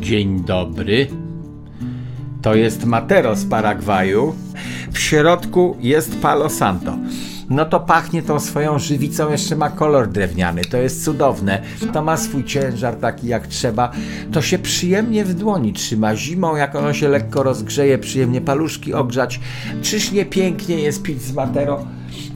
[0.00, 1.06] Dzień dobry.
[2.42, 4.34] To jest Matero z Paragwaju.
[4.92, 6.98] W środku jest Palo Santo.
[7.50, 10.62] No to pachnie tą swoją żywicą, jeszcze ma kolor drewniany.
[10.64, 11.62] To jest cudowne.
[11.92, 13.92] To ma swój ciężar taki jak trzeba.
[14.32, 16.16] To się przyjemnie w dłoni trzyma.
[16.16, 19.40] Zimą, jak ono się lekko rozgrzeje, przyjemnie paluszki ogrzać.
[19.82, 21.86] Czyż nie pięknie jest pić z Matero?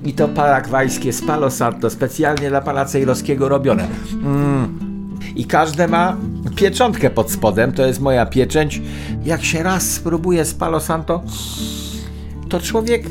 [0.04, 3.88] I to paragwajskie z Palo Santo, specjalnie dla pana Cejrowskiego robione.
[4.12, 4.88] Mmm
[5.36, 6.16] i każde ma
[6.56, 8.82] pieczątkę pod spodem, to jest moja pieczęć.
[9.24, 11.22] Jak się raz spróbuje z Palo Santo,
[12.48, 13.06] to człowiek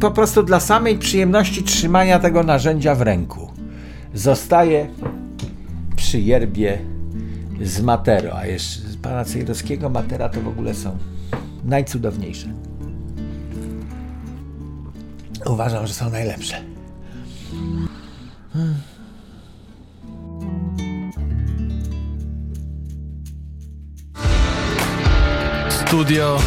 [0.00, 3.50] po prostu dla samej przyjemności trzymania tego narzędzia w ręku
[4.14, 4.88] zostaje
[5.96, 6.78] przy yerbie
[7.62, 10.96] z Matero, a jeszcze z pana Cejrowskiego Matera to w ogóle są
[11.64, 12.48] najcudowniejsze.
[15.46, 16.60] Uważam, że są najlepsze.
[18.52, 18.74] Hmm.
[25.86, 26.38] Studio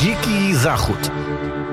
[0.00, 1.10] Dziki Zachód.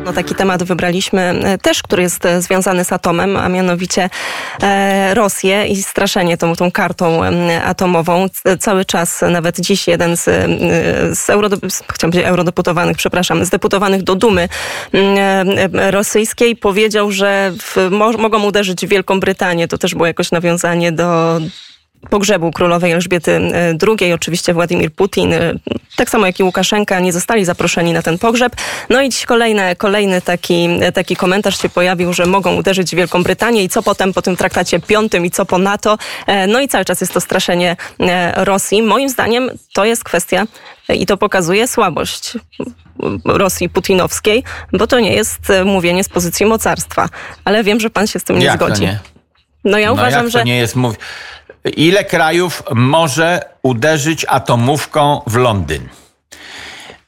[0.06, 4.10] No, taki temat wybraliśmy e, też, który jest e, związany z atomem, a mianowicie
[4.62, 7.22] e, Rosję i straszenie tą, tą kartą
[7.66, 8.26] atomową.
[8.60, 10.24] Cały czas, nawet dziś jeden z,
[11.18, 11.30] z,
[11.88, 14.50] powiedzieć eurodeputowanych, przepraszam, z deputowanych do Dumy
[15.92, 19.68] rosyjskiej powiedział, że w, mo, mogą uderzyć w Wielką Brytanię.
[19.68, 21.40] To też było jakoś nawiązanie do
[22.10, 24.14] pogrzebu królowej Elżbiety e, II.
[24.14, 25.54] Oczywiście Władimir Putin, e,
[25.96, 28.56] tak samo jak i Łukaszenka, nie zostali zaproszeni na ten pogrzeb.
[28.90, 32.96] No i dziś kolejne, kolejny taki, e, taki komentarz się pojawił, że mogą uderzyć w
[32.96, 35.98] Wielką Brytanię i co potem po tym traktacie piątym i co po NATO.
[36.48, 37.76] No i cały czas jest to straszenie
[38.36, 38.82] Rosji.
[38.82, 40.46] Moim zdaniem to jest kwestia
[40.90, 42.34] i to pokazuje słabość
[43.26, 47.10] Rosji putinowskiej, bo to nie jest mówienie z pozycji mocarstwa.
[47.46, 48.82] Ale wiem, że pan się z tym nie jak zgodzi.
[48.82, 49.00] nie?
[49.66, 50.44] No ja no uważam, że...
[50.44, 50.96] Nie jest mów...
[51.66, 55.90] Ile krajów może uderzyć atomówką w Londyn?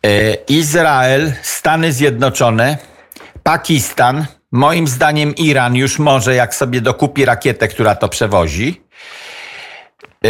[0.03, 2.77] E, Izrael, Stany Zjednoczone,
[3.43, 8.81] Pakistan, moim zdaniem Iran już może, jak sobie dokupi rakietę, która to przewozi.
[10.25, 10.29] E,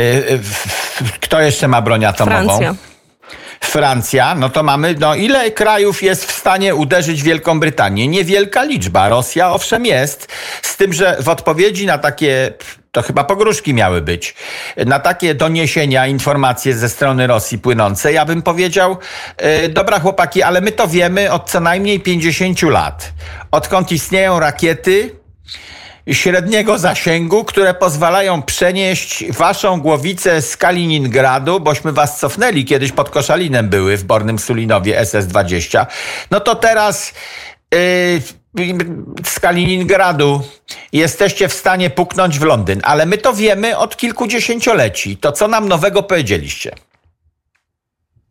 [1.21, 2.47] kto jeszcze ma broń atomową?
[2.47, 2.75] Francja.
[3.63, 8.07] Francja, no to mamy, no ile krajów jest w stanie uderzyć Wielką Brytanię?
[8.07, 9.09] Niewielka liczba.
[9.09, 10.27] Rosja owszem jest,
[10.61, 12.53] z tym, że w odpowiedzi na takie
[12.91, 14.35] to chyba pogróżki miały być,
[14.85, 18.97] na takie doniesienia, informacje ze strony Rosji płynące, ja bym powiedział,
[19.41, 23.13] yy, dobra chłopaki, ale my to wiemy od co najmniej 50 lat.
[23.51, 25.11] Odkąd istnieją rakiety,
[26.13, 33.69] średniego zasięgu, które pozwalają przenieść waszą głowicę z Kaliningradu, bośmy was cofnęli, kiedyś pod Koszalinem
[33.69, 35.85] były w Bornym Sulinowie SS-20.
[36.31, 37.13] No to teraz
[39.25, 40.41] z Kaliningradu
[40.93, 45.17] jesteście w stanie puknąć w Londyn, ale my to wiemy od kilkudziesięcioleci.
[45.17, 46.75] To co nam nowego powiedzieliście?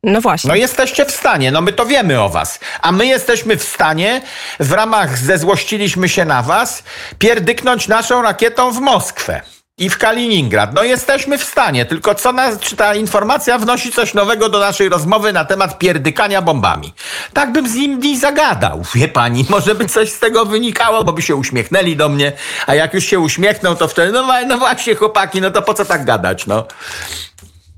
[0.02, 0.48] No właśnie.
[0.48, 2.60] No jesteście w stanie, no my to wiemy o was.
[2.82, 4.22] A my jesteśmy w stanie,
[4.60, 6.82] w ramach zezłościliśmy się na was,
[7.18, 9.42] pierdyknąć naszą rakietą w Moskwę
[9.78, 10.74] i w Kaliningrad.
[10.74, 14.88] No jesteśmy w stanie, tylko co nas, czy ta informacja wnosi coś nowego do naszej
[14.88, 16.94] rozmowy na temat pierdykania bombami.
[17.32, 21.22] Tak bym z nim zagadał, wie pani, może by coś z tego wynikało, bo by
[21.22, 22.32] się uśmiechnęli do mnie,
[22.66, 25.84] a jak już się uśmiechną, to wtedy, no, no właśnie chłopaki, no to po co
[25.84, 26.66] tak gadać, no.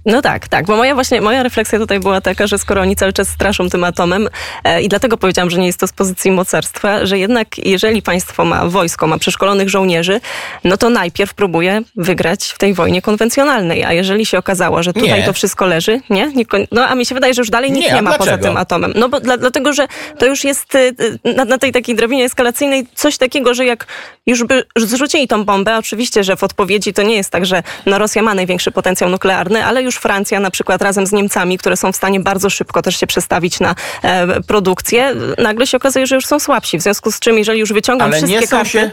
[0.07, 3.13] No tak, tak, bo moja właśnie, moja refleksja tutaj była taka, że skoro oni cały
[3.13, 4.29] czas straszą tym atomem
[4.65, 8.45] e, i dlatego powiedziałam, że nie jest to z pozycji mocarstwa, że jednak jeżeli państwo
[8.45, 10.21] ma wojsko, ma przeszkolonych żołnierzy,
[10.65, 15.21] no to najpierw próbuje wygrać w tej wojnie konwencjonalnej, a jeżeli się okazało, że tutaj
[15.21, 15.23] Nie.
[15.27, 16.33] to wszystko leży, nie?
[16.73, 18.49] No a mi się wydaje, że już dalej nic Nie, nie, ma poza dlaczego?
[18.49, 18.93] tym atomem.
[18.97, 19.87] No bo dla, dlatego, że
[20.19, 23.87] to już jest y, y, na, na tej takiej drabinie eskalacyjnej coś takiego, że jak
[24.27, 27.99] już by zrzucili tą bombę, oczywiście, że w odpowiedzi to nie jest tak, że no
[27.99, 31.93] Rosja ma największy potencjał nuklearny, ale już Francja na przykład razem z Niemcami, które są
[31.93, 36.27] w stanie bardzo szybko też się przestawić na e, produkcję, nagle się okazuje, że już
[36.27, 36.79] są słabsi.
[36.79, 38.71] W związku z czym, jeżeli już wyciągam Ale wszystkie nie są karty...
[38.71, 38.91] się...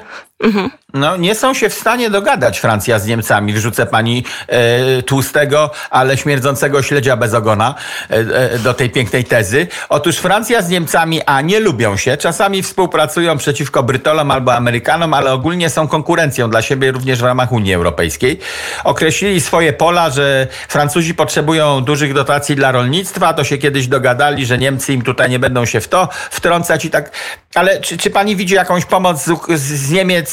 [0.94, 3.54] No, nie są się w stanie dogadać Francja z Niemcami.
[3.54, 7.76] Wrzucę pani e, tłustego, ale śmierdzącego śledzia bez ogona
[8.10, 9.68] e, e, do tej pięknej tezy.
[9.90, 15.34] Otóż Francja z Niemcami, a nie lubią się, czasami współpracują przeciwko Brytolom albo Amerykanom, ale
[15.34, 18.40] ogólnie są konkurencją dla siebie również w ramach Unii Europejskiej.
[18.84, 24.58] Określili swoje pola, że Francuzi potrzebują dużych dotacji dla rolnictwa, to się kiedyś dogadali, że
[24.58, 27.12] Niemcy im tutaj nie będą się w to wtrącać i tak.
[27.56, 30.25] Ale czy, czy pani widzi jakąś pomoc z, z Niemiec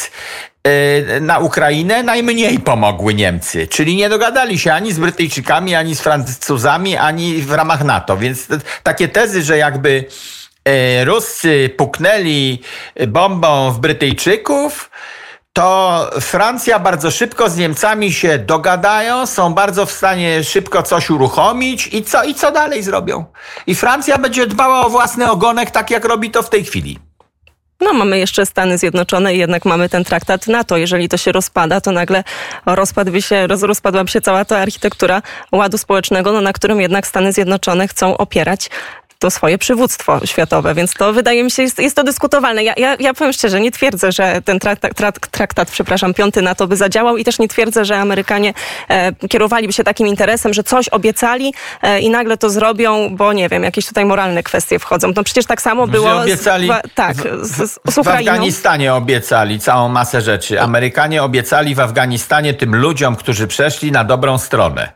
[0.66, 2.02] y, na Ukrainę?
[2.02, 7.52] Najmniej pomogły Niemcy, czyli nie dogadali się ani z Brytyjczykami, ani z Francuzami, ani w
[7.52, 8.16] ramach NATO.
[8.16, 8.46] Więc
[8.82, 10.04] takie tezy, że jakby
[10.68, 12.62] y, Ruscy puknęli
[13.08, 14.90] bombą w Brytyjczyków,
[15.52, 21.86] to Francja bardzo szybko z Niemcami się dogadają, są bardzo w stanie szybko coś uruchomić
[21.86, 23.24] i co, i co dalej zrobią.
[23.66, 26.98] I Francja będzie dbała o własny ogonek, tak jak robi to w tej chwili.
[27.82, 30.76] No, mamy jeszcze Stany Zjednoczone i jednak mamy ten traktat NATO.
[30.76, 32.24] Jeżeli to się rozpada, to nagle
[32.66, 37.32] rozpadłby się, roz, rozpadłaby się cała ta architektura ładu społecznego, no, na którym jednak Stany
[37.32, 38.70] Zjednoczone chcą opierać
[39.22, 42.64] to swoje przywództwo światowe, więc to wydaje mi się, jest, jest to dyskutowalne.
[42.64, 46.54] Ja, ja, ja powiem szczerze, nie twierdzę, że ten traktat, traktat, traktat przepraszam, piąty na
[46.54, 48.54] to by zadziałał i też nie twierdzę, że Amerykanie
[48.88, 53.48] e, kierowaliby się takim interesem, że coś obiecali e, i nagle to zrobią, bo nie
[53.48, 55.12] wiem, jakieś tutaj moralne kwestie wchodzą.
[55.16, 59.88] No przecież tak samo było obiecali z, tak, z, z, z w Afganistanie obiecali całą
[59.88, 60.60] masę rzeczy.
[60.60, 64.92] Amerykanie obiecali w Afganistanie tym ludziom, którzy przeszli na dobrą stronę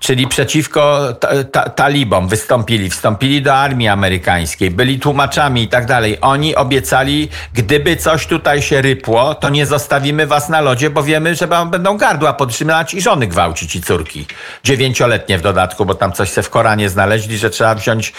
[0.00, 6.18] czyli przeciwko ta, ta, talibom wystąpili, wstąpili do armii amerykańskiej, byli tłumaczami i tak dalej.
[6.20, 11.34] Oni obiecali, gdyby coś tutaj się rypło, to nie zostawimy was na lodzie, bo wiemy,
[11.34, 14.26] że będą gardła podtrzymać i żony gwałcić i córki.
[14.64, 18.12] Dziewięcioletnie w dodatku, bo tam coś se w Koranie znaleźli, że trzeba wziąć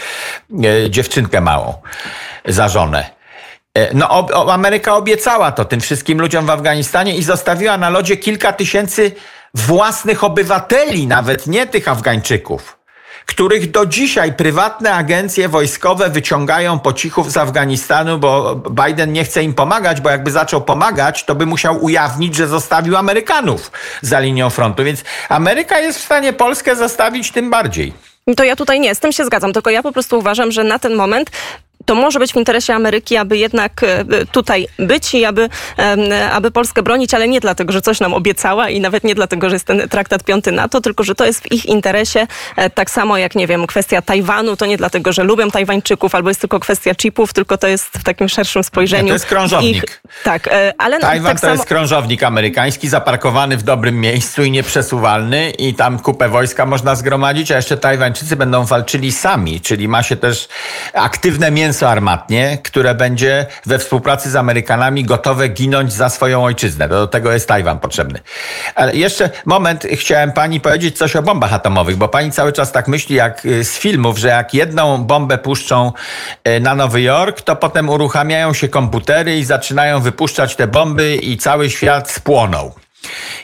[0.64, 1.74] e, dziewczynkę małą
[2.46, 3.16] za żonę.
[3.78, 8.54] E, no, Ameryka obiecała to tym wszystkim ludziom w Afganistanie i zostawiła na lodzie kilka
[8.54, 9.12] tysięcy
[9.56, 12.78] własnych obywateli, nawet nie tych Afgańczyków,
[13.26, 19.44] których do dzisiaj prywatne agencje wojskowe wyciągają po cichu z Afganistanu, bo Biden nie chce
[19.44, 23.72] im pomagać, bo jakby zaczął pomagać, to by musiał ujawnić, że zostawił Amerykanów
[24.02, 24.84] za linią frontu.
[24.84, 27.94] Więc Ameryka jest w stanie Polskę zostawić tym bardziej.
[28.38, 30.80] To ja tutaj nie, z tym się zgadzam, tylko ja po prostu uważam, że na
[30.80, 31.32] ten moment
[31.86, 35.50] to może być w interesie Ameryki, aby jednak e, tutaj być i aby,
[36.32, 39.56] aby Polskę bronić, ale nie dlatego, że coś nam obiecała i nawet nie dlatego, że
[39.56, 42.28] jest ten traktat piąty NATO, tylko że to jest w ich interesie.
[42.56, 46.30] E, tak samo jak, nie wiem, kwestia Tajwanu, to nie dlatego, że lubią Tajwańczyków albo
[46.30, 49.08] jest tylko kwestia chipów, tylko to jest w takim szerszym spojrzeniu.
[49.08, 49.84] To jest krążownik.
[49.84, 51.54] Ich, tak, e, ale Tajwan tak to samo...
[51.54, 57.52] jest krążownik amerykański, zaparkowany w dobrym miejscu i nieprzesuwalny i tam kupę wojska można zgromadzić,
[57.52, 60.48] a jeszcze Tajwańczycy będą walczyli sami, czyli ma się też
[60.94, 66.90] aktywne mięso mięso armatnie, które będzie we współpracy z Amerykanami gotowe ginąć za swoją ojczyznę.
[66.90, 68.20] Do tego jest Tajwan potrzebny.
[68.76, 72.88] Ale jeszcze moment, chciałem pani powiedzieć coś o bombach atomowych, bo pani cały czas tak
[72.88, 75.92] myśli jak y, z filmów, że jak jedną bombę puszczą
[76.48, 81.38] y, na Nowy Jork, to potem uruchamiają się komputery i zaczynają wypuszczać te bomby i
[81.38, 82.85] cały świat spłonął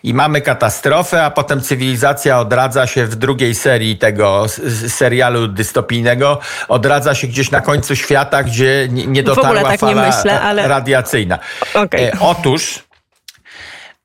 [0.04, 4.46] i mamy katastrofę, a potem cywilizacja odradza się w drugiej serii tego
[4.88, 10.68] serialu dystopijnego, odradza się gdzieś na końcu świata, gdzie nie dotarła tak fala myślę, ale...
[10.68, 11.40] radiacyjna.
[11.74, 12.02] Okay.
[12.02, 12.84] E, otóż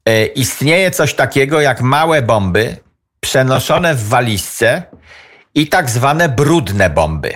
[0.04, 2.76] e, istnieje coś takiego jak małe bomby
[3.20, 4.82] przenoszone w walizce
[5.54, 7.32] i tak zwane brudne bomby.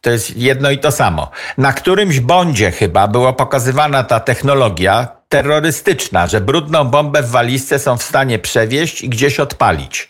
[0.00, 1.30] To jest jedno i to samo.
[1.58, 7.96] Na którymś bądzie chyba była pokazywana ta technologia, terrorystyczna, że brudną bombę w walizce są
[7.96, 10.08] w stanie przewieźć i gdzieś odpalić.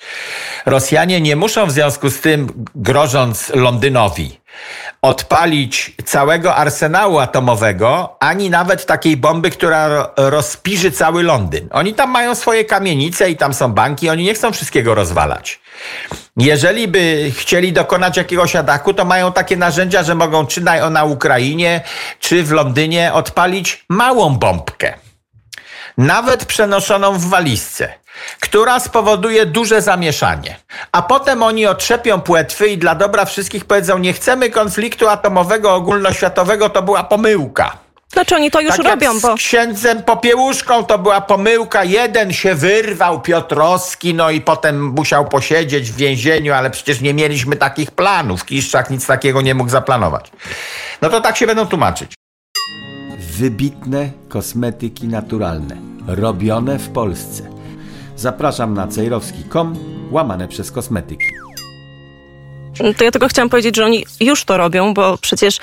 [0.67, 4.41] Rosjanie nie muszą w związku z tym, grożąc Londynowi,
[5.03, 11.69] odpalić całego arsenału atomowego, ani nawet takiej bomby, która rozpiży cały Londyn.
[11.73, 15.61] Oni tam mają swoje kamienice i tam są banki, oni nie chcą wszystkiego rozwalać.
[16.37, 21.05] Jeżeli by chcieli dokonać jakiegoś ataku, to mają takie narzędzia, że mogą czy na, na
[21.05, 21.81] Ukrainie,
[22.21, 25.06] czy w Londynie odpalić małą bombkę
[25.97, 27.93] nawet przenoszoną w walizce,
[28.41, 30.57] która spowoduje duże zamieszanie.
[30.93, 36.71] A potem oni otrzepią płetwy i dla dobra wszystkich powiedzą, nie chcemy konfliktu atomowego ogólnoświatowego,
[36.71, 37.77] to była pomyłka.
[38.13, 39.37] Znaczy oni to już tak robią, bo...
[39.37, 41.85] Z księdzem Popiełuszką to była pomyłka.
[41.85, 47.57] Jeden się wyrwał, Piotrowski, no i potem musiał posiedzieć w więzieniu, ale przecież nie mieliśmy
[47.57, 48.45] takich planów.
[48.45, 50.31] Kiszczak nic takiego nie mógł zaplanować.
[51.03, 52.17] No to tak się będą tłumaczyć
[53.39, 55.77] wybitne kosmetyki naturalne,
[56.07, 57.43] robione w Polsce.
[58.17, 59.77] Zapraszam na cejrowski.com,
[60.11, 61.46] łamane przez kosmetyki.
[62.97, 65.59] To ja tylko chciałam powiedzieć, że oni już to robią, bo przecież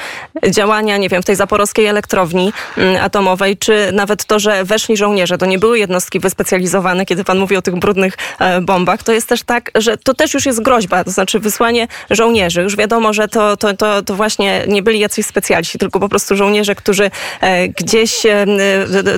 [0.49, 5.37] działania, nie wiem, w tej zaporowskiej elektrowni mm, atomowej, czy nawet to, że weszli żołnierze,
[5.37, 9.29] to nie były jednostki wyspecjalizowane, kiedy pan mówi o tych brudnych e, bombach, to jest
[9.29, 12.61] też tak, że to też już jest groźba, to znaczy wysłanie żołnierzy.
[12.61, 16.35] Już wiadomo, że to, to, to, to właśnie nie byli jacyś specjaliści, tylko po prostu
[16.35, 18.45] żołnierze, którzy e, gdzieś e,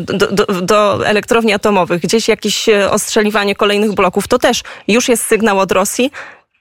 [0.06, 5.60] do, do, do elektrowni atomowych, gdzieś jakieś ostrzeliwanie kolejnych bloków, to też już jest sygnał
[5.60, 6.12] od Rosji,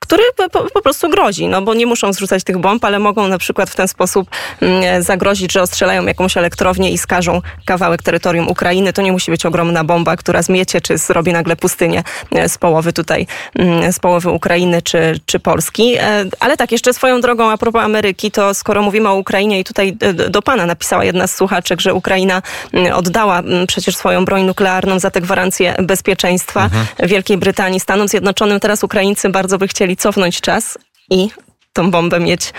[0.04, 3.38] który po, po prostu grozi, no bo nie muszą zrzucać tych bomb, ale mogą na
[3.38, 4.28] przykład w ten sposób
[4.60, 8.92] mm, zagrozić, że ostrzelają jakąś elektrownię i skażą kawałek terytorium Ukrainy.
[8.92, 12.92] To nie musi być ogromna bomba, która zmiecie, czy zrobi nagle pustynię e, z połowy
[12.92, 13.26] tutaj,
[13.58, 15.96] mm, z połowy Ukrainy, czy, czy Polski.
[15.96, 19.64] E, ale tak, jeszcze swoją drogą a propos Ameryki, to skoro mówimy o Ukrainie i
[19.64, 22.42] tutaj e, do pana napisała jedna z słuchaczek, że Ukraina
[22.72, 26.86] mm, oddała przecież swoją broń nuklearną za te gwarancje bezpieczeństwa mhm.
[27.08, 28.60] Wielkiej Brytanii, Stanom Zjednoczonym.
[28.60, 30.78] Teraz Ukraińcy bardzo by chcieli cofnąć czas
[31.10, 31.28] i
[31.72, 32.52] tą bombę mieć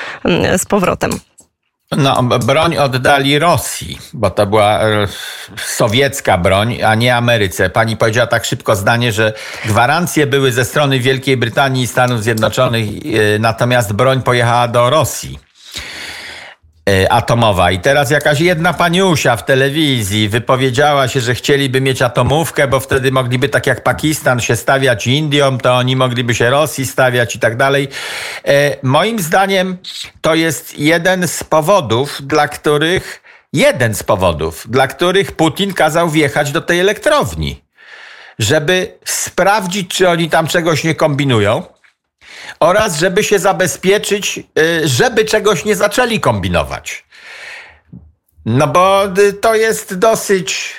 [0.58, 1.12] z powrotem.
[1.92, 5.08] No, broń oddali Rosji, bo to była e,
[5.58, 7.70] sowiecka broń, a nie Ameryce.
[7.70, 9.34] Pani powiedziała tak szybko zdanie, że
[9.65, 15.39] gwarancje były ze strony Wielkiej Brytanii i Stanów Zjednoczonych, e, natomiast broń pojechała do Rosji.
[16.89, 17.72] E, atomowa.
[17.72, 23.12] I teraz jakaś jedna paniusia w telewizji wypowiedziała się, że chcieliby mieć atomówkę, bo wtedy
[23.12, 27.58] mogliby tak jak Pakistan się stawiać Indiom, to oni mogliby się Rosji stawiać i tak
[27.58, 27.88] dalej.
[28.48, 29.77] E, moim zdaniem
[30.22, 33.24] to jest jeden z powodów, dla których
[33.54, 37.62] jeden z powodów, dla których Putin kazał wjechać do tej elektrowni.
[38.39, 41.63] Żeby sprawdzić, czy oni tam czegoś nie kombinują
[42.60, 47.06] oraz żeby się zabezpieczyć, y, żeby czegoś nie zaczęli kombinować.
[48.46, 50.74] No bo y, to jest dosyć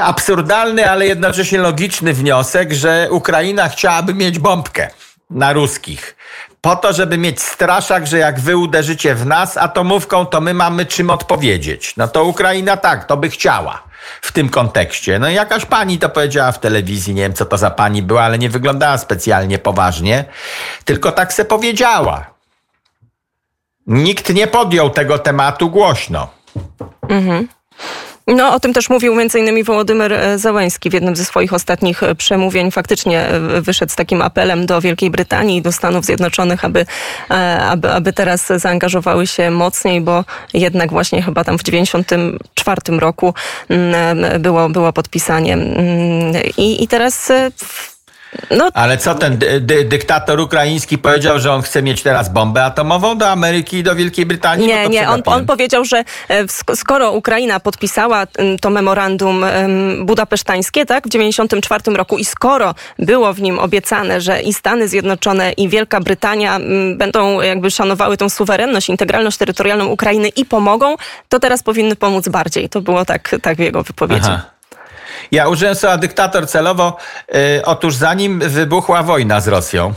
[0.00, 4.90] absurdalny, ale jednocześnie logiczny wniosek, że Ukraina chciałaby mieć bombkę
[5.30, 6.16] na ruskich.
[6.60, 10.86] Po to, żeby mieć straszak, że jak wy uderzycie w nas atomówką, to my mamy
[10.86, 11.96] czym odpowiedzieć.
[11.96, 13.91] No to Ukraina tak, to by chciała
[14.22, 15.18] w tym kontekście.
[15.18, 18.38] No jakaś pani to powiedziała w telewizji, nie wiem co to za pani była, ale
[18.38, 20.24] nie wyglądała specjalnie poważnie,
[20.84, 22.26] tylko tak se powiedziała.
[23.86, 26.28] Nikt nie podjął tego tematu głośno.
[27.08, 27.48] Mhm.
[28.26, 29.64] No, o tym też mówił m.in.
[29.64, 32.70] Wołodymyr e, Załęski w jednym ze swoich ostatnich e, przemówień.
[32.70, 36.86] Faktycznie e, wyszedł z takim apelem do Wielkiej Brytanii i do Stanów Zjednoczonych, aby,
[37.68, 40.24] aby, aby teraz zaangażowały się mocniej, bo
[40.54, 43.34] jednak właśnie chyba tam w 94 roku
[43.68, 45.54] mm, było, było podpisanie.
[45.54, 47.32] Mm, I, i teraz
[48.50, 48.68] no.
[48.74, 53.18] Ale co ten dy dy dyktator ukraiński powiedział, że on chce mieć teraz bombę atomową
[53.18, 54.66] do Ameryki i do Wielkiej Brytanii?
[54.66, 56.44] Nie, no nie, on, on, powiedział, że e,
[56.76, 58.26] skoro Ukraina podpisała
[58.60, 59.44] to memorandum
[60.04, 65.52] budapesztańskie, tak, w 94 roku i skoro było w nim obiecane, że i Stany Zjednoczone
[65.52, 66.60] i Wielka Brytania
[66.96, 70.96] będą jakby szanowały tą suwerenność, integralność terytorialną Ukrainy i pomogą,
[71.28, 72.68] to teraz powinny pomóc bardziej.
[72.68, 74.28] To było tak, tak w jego wypowiedzi.
[74.28, 74.51] Aha.
[75.32, 76.96] Ja użyłem słowa dyktator celowo.
[77.34, 79.94] Y, otóż zanim wybuchła wojna z Rosją,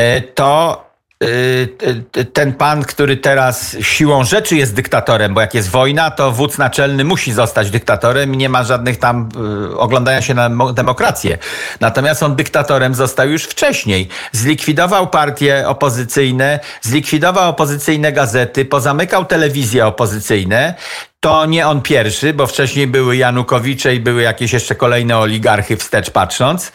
[0.00, 0.84] y, to
[1.24, 6.58] y, ten pan, który teraz siłą rzeczy jest dyktatorem, bo jak jest wojna, to wódz
[6.58, 9.28] naczelny musi zostać dyktatorem i nie ma żadnych tam
[9.76, 11.38] oglądania się na demokrację.
[11.80, 14.08] Natomiast on dyktatorem został już wcześniej.
[14.32, 20.74] Zlikwidował partie opozycyjne, zlikwidował opozycyjne gazety, pozamykał telewizje opozycyjne
[21.20, 26.10] to nie on pierwszy, bo wcześniej były Janukowicze i były jakieś jeszcze kolejne oligarchy wstecz
[26.10, 26.72] patrząc.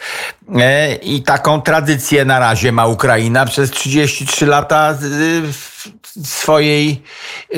[0.56, 4.98] E, I taką tradycję na razie ma Ukraina przez 33 lata
[6.24, 7.02] swojej,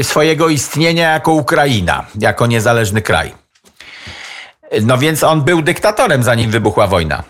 [0.03, 3.35] swojego istnienia jako Ukraina, jako niezależny kraj.
[4.83, 7.23] No więc on był dyktatorem, zanim wybuchła wojna.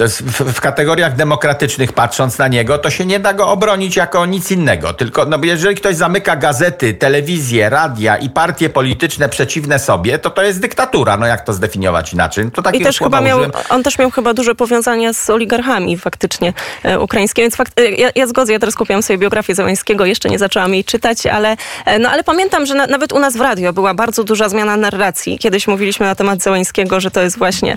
[0.00, 3.96] To jest w, w, kategoriach demokratycznych, patrząc na niego, to się nie da go obronić
[3.96, 4.92] jako nic innego.
[4.92, 10.42] Tylko no, jeżeli ktoś zamyka gazety, telewizję, radia i partie polityczne przeciwne sobie, to to
[10.42, 11.16] jest dyktatura.
[11.16, 12.50] No jak to zdefiniować inaczej?
[12.50, 16.52] To I też chyba miał, on też miał chyba duże powiązania z oligarchami faktycznie
[16.82, 17.44] e, ukraińskimi.
[17.44, 20.74] Więc fakt, e, ja, ja zgodzę, ja teraz kupiłam sobie biografię Załęskiego, jeszcze nie zaczęłam
[20.74, 23.94] jej czytać, ale, e, no, ale pamiętam, że na, nawet u nas w radio była
[23.94, 25.38] bardzo duża zmiana narracji.
[25.38, 27.76] Kiedyś mówiliśmy na temat Załęskiego, że to jest właśnie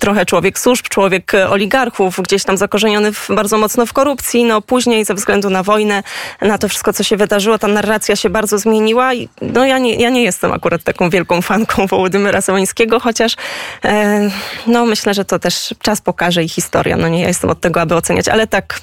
[0.00, 4.44] trochę człowiek służb, człowiek oligarchów, oligarchów, gdzieś tam zakorzeniony w, bardzo mocno w korupcji.
[4.44, 6.02] No później ze względu na wojnę,
[6.42, 9.10] na to wszystko, co się wydarzyło, ta narracja się bardzo zmieniła.
[9.42, 13.36] No ja nie, ja nie jestem akurat taką wielką fanką Wołodymyra Sołańskiego, chociaż
[13.84, 14.30] e,
[14.66, 16.96] no myślę, że to też czas pokaże i historia.
[16.96, 18.80] No nie ja jestem od tego, aby oceniać, ale tak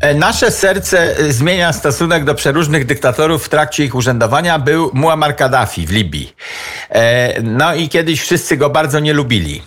[0.00, 4.58] e, Nasze serce e, zmienia stosunek do przeróżnych dyktatorów w trakcie ich urzędowania.
[4.58, 6.32] Był Muammar Kaddafi w Libii.
[6.90, 9.62] E, no i kiedyś wszyscy go bardzo nie lubili.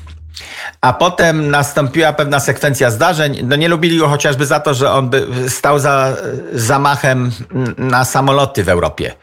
[0.81, 3.39] A potem nastąpiła pewna sekwencja zdarzeń.
[3.43, 6.15] No nie lubili go chociażby za to, że on by stał za
[6.53, 7.31] zamachem
[7.77, 9.13] na samoloty w Europie.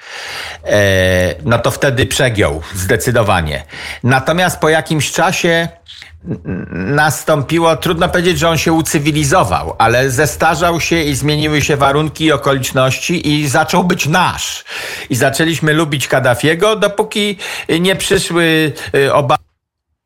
[0.65, 3.65] E, no to wtedy przegiął zdecydowanie.
[4.03, 5.69] Natomiast po jakimś czasie
[6.73, 12.33] nastąpiło, trudno powiedzieć, że on się ucywilizował, ale zestarzał się i zmieniły się warunki i
[12.33, 14.65] okoliczności i zaczął być nasz.
[15.11, 17.39] I zaczęliśmy lubić Kaddafiego, dopóki
[17.81, 19.46] nie przyszły y, obawy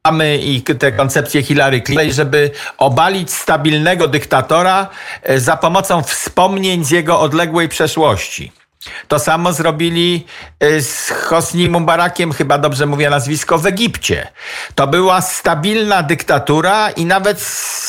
[0.05, 4.89] Obamy i te koncepcje Hillary Clinton, żeby obalić stabilnego dyktatora
[5.23, 8.53] e, za pomocą wspomnień z jego odległej przeszłości.
[9.09, 10.27] To samo zrobili
[10.61, 14.29] e, z Hosni Mubarakiem, chyba dobrze mówię nazwisko, w Egipcie.
[14.75, 17.41] To była stabilna dyktatura i nawet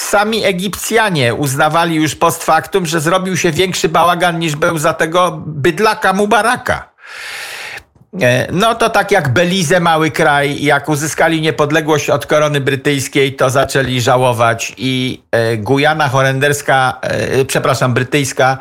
[0.10, 5.44] sami Egipcjanie uznawali już post factum, że zrobił się większy bałagan niż był za tego
[5.46, 6.92] bydlaka Mubaraka.
[8.20, 13.50] E, no to tak jak Belize, mały kraj, jak uzyskali niepodległość od korony brytyjskiej, to
[13.50, 18.58] zaczęli żałować i e, Gujana holenderska, e, przepraszam, brytyjska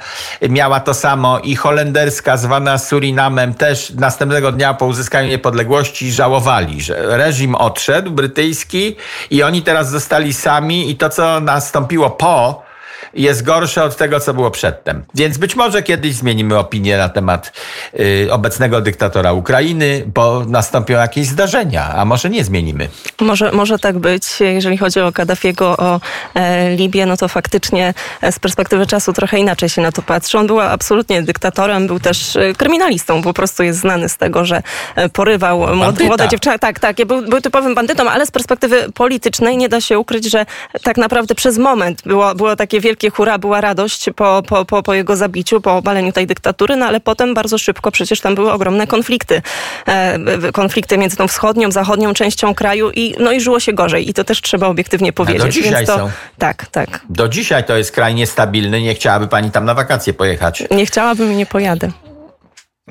[0.49, 7.16] miała to samo i holenderska zwana Surinamem też następnego dnia po uzyskaniu niepodległości żałowali, że
[7.16, 8.97] reżim odszedł brytyjski
[9.30, 12.70] i oni teraz zostali sami i to co nastąpiło po
[13.14, 15.04] jest gorsze od tego, co było przedtem.
[15.14, 17.52] Więc być może kiedyś zmienimy opinię na temat
[18.00, 22.88] y, obecnego dyktatora Ukrainy, bo nastąpią jakieś zdarzenia, a może nie zmienimy.
[23.21, 24.40] Może, może tak być.
[24.40, 26.00] Jeżeli chodzi o Kaddafiego, o
[26.35, 30.38] e, Libię, no to faktycznie e, z perspektywy czasu trochę inaczej się na to patrzy.
[30.38, 33.23] On był absolutnie dyktatorem, był też e, kryminalistą.
[33.23, 34.62] Po prostu jest znany z tego, że
[34.97, 36.04] e, porywał Bandyta.
[36.04, 36.59] młode dziewczyny.
[36.59, 36.97] Tak, tak.
[37.07, 40.47] Był, był typowym bandytą, ale z perspektywy politycznej nie da się ukryć, że
[40.83, 44.82] tak naprawdę przez moment było, było takie wielkie wielkie hura, była radość po, po, po,
[44.82, 48.52] po jego zabiciu, po obaleniu tej dyktatury, no ale potem bardzo szybko przecież tam były
[48.52, 49.42] ogromne konflikty.
[49.87, 54.11] E, konflikty między tą wschodnią, zachodnią częścią kraju i, no i żyło się gorzej.
[54.11, 55.42] I to też trzeba obiektywnie powiedzieć.
[55.42, 56.11] A do dzisiaj to, są.
[56.38, 57.00] Tak, tak.
[57.11, 58.82] Do dzisiaj to jest kraj niestabilny.
[58.82, 60.62] Nie chciałaby pani tam na wakacje pojechać.
[60.70, 61.90] Nie chciałabym i nie pojadę.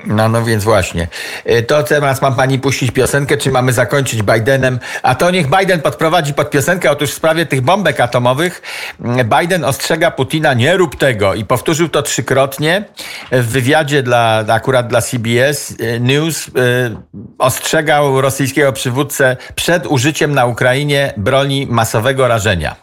[0.05, 1.07] No, no więc właśnie.
[1.49, 4.79] Y, to teraz mam pani puścić piosenkę, czy mamy zakończyć Bidenem?
[5.03, 6.91] A to niech Biden podprowadzi pod piosenkę.
[6.91, 8.61] Otóż w sprawie tych bombek atomowych
[9.39, 11.33] Biden ostrzega Putina, nie rób tego.
[11.33, 12.83] I powtórzył to trzykrotnie
[13.31, 16.47] w wywiadzie dla, akurat dla CBS y, News.
[16.47, 16.51] Y,
[17.37, 22.75] ostrzegał rosyjskiego przywódcę przed użyciem na Ukrainie broni masowego rażenia.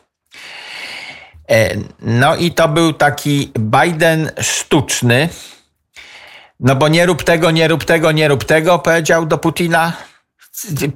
[1.50, 5.28] E, no i to był taki Biden sztuczny,
[6.61, 9.93] no bo nie rób tego, nie rób tego, nie rób tego, powiedział do Putina.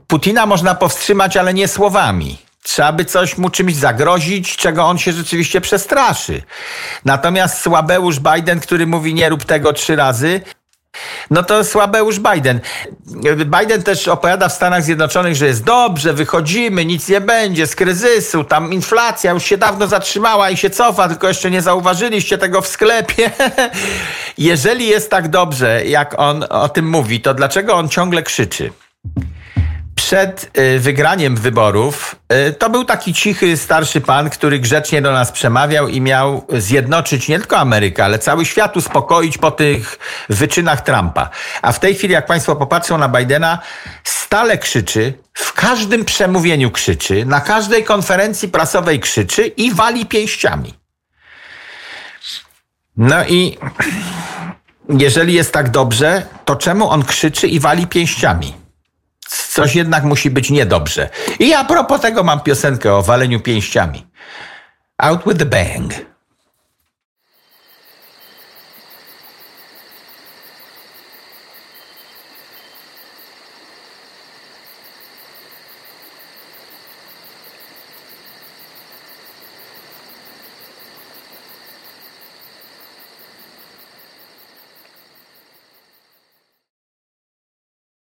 [0.07, 2.39] Putina można powstrzymać, ale nie słowami.
[2.63, 6.43] Trzeba by coś mu czymś zagrozić, czego on się rzeczywiście przestraszy.
[7.05, 10.41] Natomiast Słabeusz Biden, który mówi nie rób tego trzy razy,
[11.31, 12.61] no to Słabeusz Biden.
[13.61, 18.45] Biden też opowiada w Stanach Zjednoczonych, że jest dobrze, wychodzimy, nic nie będzie z kryzysu,
[18.45, 22.69] tam inflacja już się dawno zatrzymała i się cofa, tylko jeszcze nie zauważyliście tego w
[22.69, 23.31] sklepie.
[24.39, 28.71] Jeżeli jest tak dobrze, jak on o tym mówi, to dlaczego on ciągle krzyczy?
[30.11, 32.17] Przed y, wygraniem wyborów
[32.49, 37.29] y, to był taki cichy, starszy pan, który grzecznie do nas przemawiał i miał zjednoczyć
[37.29, 41.31] nie tylko Amerykę, ale cały świat uspokoić po tych wyczynach Trumpa.
[41.63, 43.59] A w tej chwili, jak Państwo popatrzą na Bidena,
[44.05, 50.75] stale krzyczy, w każdym przemówieniu krzyczy, na każdej konferencji prasowej krzyczy i wali pięściami.
[52.97, 53.59] No i
[54.89, 58.61] jeżeli jest tak dobrze, to czemu on krzyczy i wali pięściami?
[59.51, 61.09] Coś jednak musi być niedobrze.
[61.39, 64.07] I a propos tego mam piosenkę o waleniu pięściami.
[64.99, 66.10] Out with the bang.